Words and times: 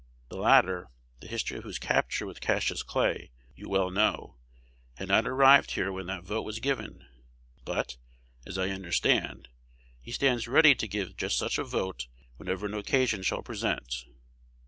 The 0.29 0.37
latter, 0.37 0.89
the 1.19 1.27
history 1.27 1.57
of 1.59 1.63
whose 1.63 1.77
capture 1.77 2.25
with 2.25 2.41
Cassius 2.41 2.81
Clay 2.81 3.29
you 3.53 3.69
well 3.69 3.91
know, 3.91 4.39
had 4.95 5.09
not 5.09 5.27
arrived 5.27 5.69
here 5.69 5.91
when 5.91 6.07
that 6.07 6.23
vote 6.23 6.41
was 6.41 6.57
given; 6.57 7.07
but, 7.65 7.97
as 8.43 8.57
I 8.57 8.69
understand, 8.69 9.49
he 10.01 10.11
stands 10.11 10.47
ready 10.47 10.73
to 10.73 10.87
give 10.87 11.17
just 11.17 11.37
such 11.37 11.59
a 11.59 11.63
vote 11.63 12.07
whenever 12.37 12.65
an 12.65 12.73
occasion 12.73 13.21
shall 13.21 13.43
present. 13.43 14.05